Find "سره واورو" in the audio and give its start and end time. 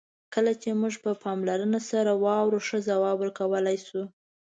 1.91-2.65